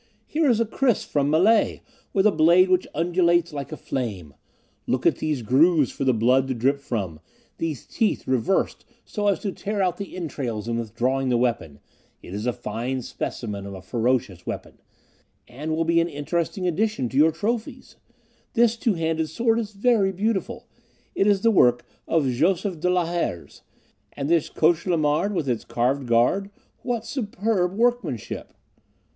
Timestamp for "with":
2.11-2.25, 25.35-25.47